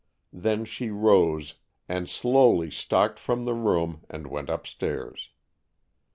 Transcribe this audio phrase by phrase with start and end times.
[0.33, 1.57] Then she rose,
[1.87, 5.29] and slowly stalked from the room and went upstairs.